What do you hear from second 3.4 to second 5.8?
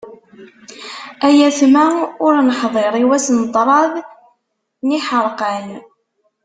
ṭrad n yiḥerqan.